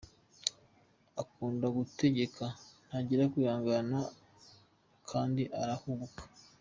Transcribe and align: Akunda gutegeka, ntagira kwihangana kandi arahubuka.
Akunda 1.21 1.67
gutegeka, 1.77 2.45
ntagira 2.87 3.23
kwihangana 3.31 3.99
kandi 5.09 5.43
arahubuka. 5.61 6.21